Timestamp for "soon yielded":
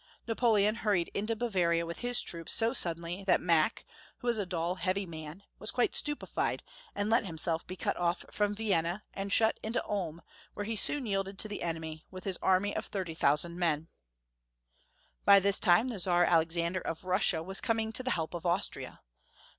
10.75-11.37